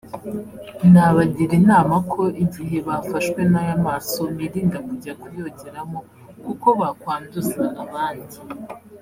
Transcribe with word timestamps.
nabagira 0.93 1.53
inama 1.61 1.95
ko 2.11 2.21
igihe 2.43 2.77
bafashwe 2.87 3.41
n’aya 3.51 3.75
maso 3.87 4.21
birinda 4.37 4.77
kujya 4.87 5.13
kuyogeramo 5.21 5.99
kuko 6.45 6.67
bakwanduza 6.79 7.63
abandi 7.83 8.37